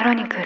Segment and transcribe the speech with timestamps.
[0.00, 0.44] クロニクル。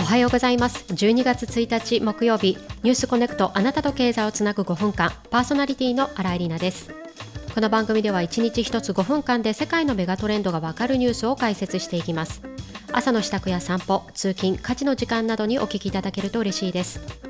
[0.00, 0.84] おはようございます。
[0.92, 2.58] 12月1日木曜日。
[2.82, 5.12] ニュースコネクトあなたと経済をつなぐ5分間。
[5.30, 6.92] パーソナリティの新井里奈です。
[7.54, 12.42] この番組では1日1つ5分間で世界のメガトレンドがわかるニュースを解説していきます。
[12.90, 17.29] 朝の支度や散歩通勤家事の時間などにお聞きいただけると嬉しいです。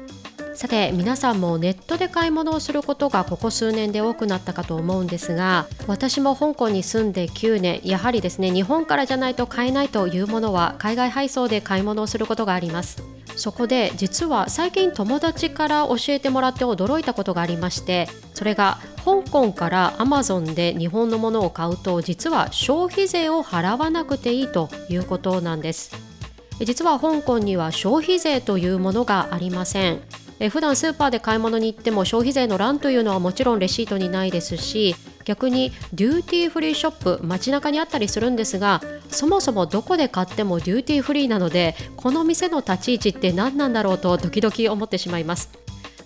[0.60, 13.02] さて皆さんもネットで買い物をすることがここ数年で多くなったかと思うんですが私も香港に住んで9年やはりですね日本からじゃないと買えないというものは海外配送で買い物をすることがあります。
[13.36, 26.10] そこで実は最近友達から教えてもらって驚いたことがありましてそれが香港からアマゾンで日本のものを買うと実は消費税を払わなくていいということなんです。
[26.64, 30.00] 実は香港には消費税というものがありません。
[30.40, 45.50] え普段スーパーで買い物に行っても消費税の欄というのはもちろんレシートにないですし逆にデューティーフリーショップ街中にあったりするんですがそもそもどこで買ってもデューティーフリーなのでこの店の立ち位置って何なんだろうと時々思ってしまいます。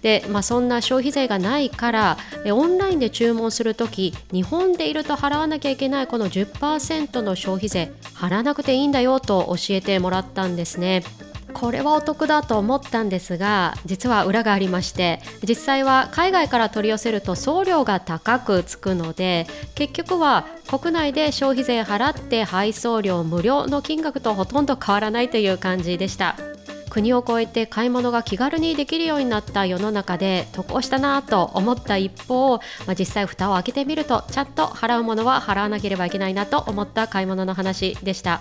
[0.02, 2.18] で、まあ、そんな消費税がないから
[2.52, 11.04] オンラインで注文するとき日本でいると払わなきゃいけないこの10%の消費税払わなくていいんだよと教えてもらったんですね。
[11.54, 26.36] これはお得だと思ったんですが実は裏がありまして実際は海外から取り寄せると送料が高くつくので結局は国内で消費税払って配送料無料の金額とほとんど変わらないという感じでした。
[26.90, 38.40] 国を越えて買い物が気軽にできるようになった世の中で得をしたなと思った一方、まあ、実際蓋を開けてみるとちゃんと払うものは払わなければいけないなと思った買い物の話でした。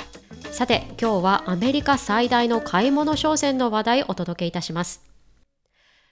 [0.53, 5.01] さて今日はアメリカ最大の買い物商戦の話題をお届けいたします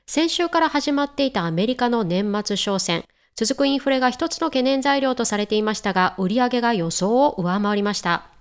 [0.07, 3.03] 先週から始まっていたアメリカの年末商戦
[3.35, 8.31] 続くインフレが一つの懸念材料とされていましたが売上が予想を上回りました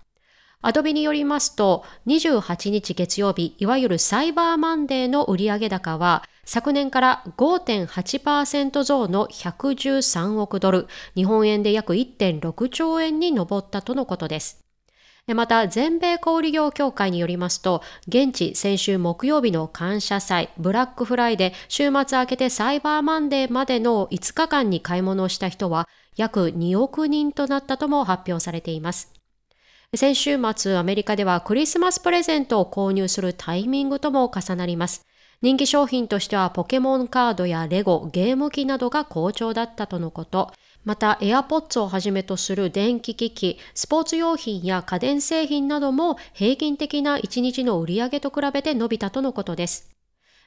[0.62, 14.69] アドビによりますと、28日月曜日、いわゆるサイバーマンデーの売上高は、昨年から5.8%増の113億ドル、日本円で約1.6兆円に上ったとのことです。
[15.26, 29.12] また、全米小売業協会によりますと、現地先週木曜日の感謝祭、ブラックフライデー、週末明けてサイバーマンデーまでの5日間に買い物をした人は約2億人となったとも発表されています。
[29.96, 35.04] 先週末、アメリカではクリスマスプレゼントを購入するタイミングとも重なります。
[35.42, 40.52] 人気商品としてはポケモンカードやレゴ、ゲーム機などが好調だったとのこと。
[40.84, 49.90] また AirPods をはじめとする電気機器、スポーツ用品や家電製品なども平均的な1日の売上と比べて伸びたとのことです。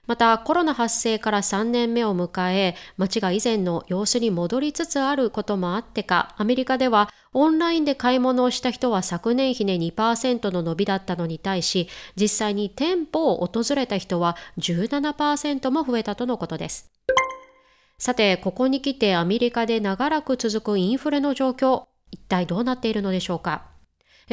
[0.05, 16.91] またコロナ発生から3年目を迎え、街が以前の様子に戻りつつあることもあってか、アメリカではオンラインで買い物をした人は昨年比で2%の伸びだったのに対し、実際に店舗を訪れた人は17%も増えたとのことです。
[18.03, 23.63] さて、ここに来てアメリカで長らく続くインフレの状況、一体どうなっているのでしょうか？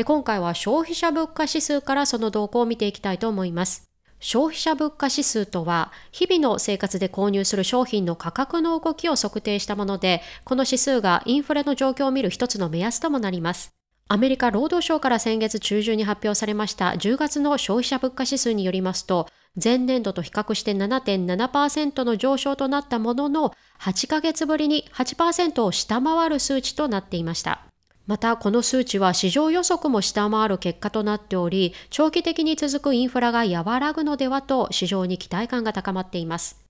[0.04, 3.88] 今回は消費者物価指数からその動向を見ていきたいと思います。
[4.18, 13.70] 消費者物価指数とは、日々の生活で購入する商品の価格の動きを測定したもので、この指数がインフレの状況を見る一つの目安ともなります。
[14.08, 19.28] アメリカ労働省から先月中旬に発表されました10月の消費者物価指数によりますと、
[19.62, 27.60] 前年度と比較して7.7%の上昇となったものの、8ヶ月ぶりに8%を下回る数値となっていました。
[28.06, 36.60] また、この数値は市場予測も下回る結果となっており、長期的に続くインフラが和らぐのではと市場に期待感が高まっています。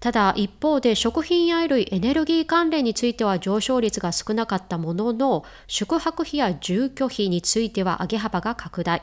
[0.00, 9.02] ただ一方で食品や衣類エネルギー関連については上昇率が少なかったものの宿泊費や住居費については上げ幅が拡大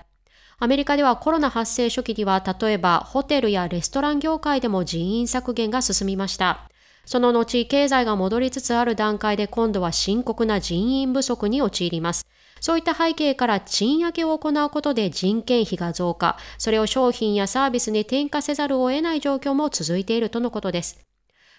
[0.60, 6.70] アメリカではコロナ発生初期には例えばホテルやレストラン業界でも人員削減が進みました。
[7.06, 12.26] その後経済が戻りつつある段階で今度は深刻な人員不足に陥ります。
[12.62, 21.13] そういった背景から賃上げを行うことで人件費が増加、それを商品やサービスに転嫁せざるを得ない状況も続いているとのことです。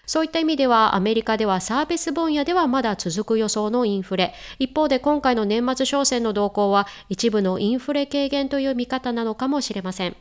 [0.05, 4.33] そういった意味ではアメリカではサービス分野ではまだ続く予想のインフレ。
[4.59, 10.15] 一方で今回の年末商戦の動向は一部のインフレ軽減という見方なのかもしれません。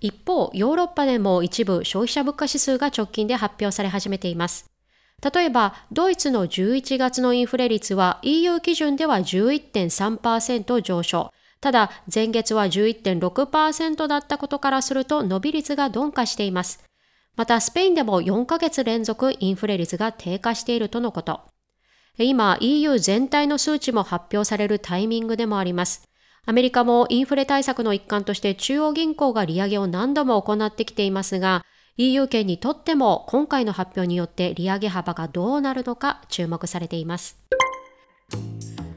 [0.00, 4.70] 一方、ヨーロッパでも一部消費者物価指数が直近で発表され始めています。
[5.34, 11.32] 例えば、ドイツの11月のインフレ率は EU 基準では11.3%上昇。
[11.60, 16.84] ただ、前月は11.6%だったことからすると伸び率が鈍化しています。
[17.36, 21.40] また、スペインでも4ヶ月連続インフレ率が低下しているとのこと。
[22.18, 26.08] 今 EU 全体の数値も発表されるタイミングでもあります。
[26.46, 31.62] アメリカもインフレ対策の一環として中央銀行が利上げを何度も行ってきていますが、
[31.98, 37.36] EU 圏にとっても今回の発表によって利上げ幅がどうなるのか注目されています。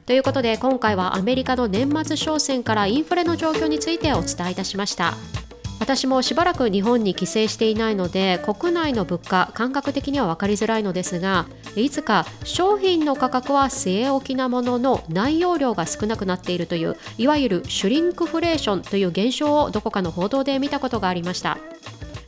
[0.05, 5.13] ということで今回はアメリカの年末商戦からインフレの状況についてお伝えいたしました。
[5.79, 11.45] 私もしばらく日本に帰省していないので国内の物価感覚的には分かりづらいのですが
[11.75, 21.57] いつか商品の価格は据え置きなものの内容量が少なくなっているといういわゆるシュリンクフレーションという現象をどこかの報道で見たことがありました。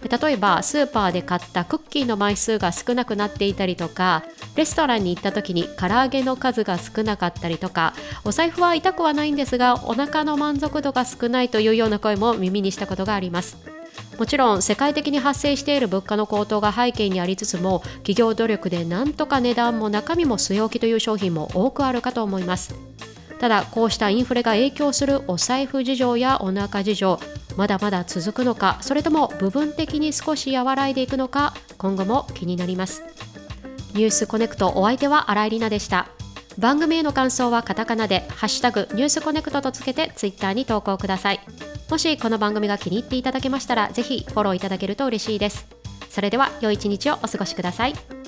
[0.10, 4.24] 例えばスーパーで買ったクッキーの枚数が少なくなっていたりとか
[4.56, 13.58] レストランに行った時に唐揚げの数が少なかったりとかお財布は痛くはないんですがお腹の満足度が少ないというような声も耳にしたことがあります。
[14.18, 22.76] もちろん世界的に発生している物価の高騰が背景にありつつも企業努力でなんとか値段も中身も据え置きという商品も多くあるかと思います。
[23.40, 27.20] ただこうしたインフレが影響するお財布事情やお腹事情
[27.58, 33.04] まだまだ続くのかそれとも部分的に少し和らいでいくのか今後も気になります。
[33.96, 36.21] ニュースコネクトお相手は新井里奈でした。
[36.58, 41.40] 番組への感想はカタカナでハッシュタグニュースコネクトとつけてツイッターに投稿ください。
[41.90, 45.68] もしこの番組が気に入っていただけましたらぜひフォローいただけると嬉しいです。
[46.10, 48.21] それでは良い一日をお過ごしください。